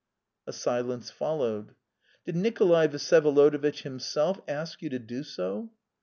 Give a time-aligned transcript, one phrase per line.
[0.47, 1.75] A silence followed.
[2.25, 5.71] "Did Nikolay Vsyevolodovitch himself ask you to do so?"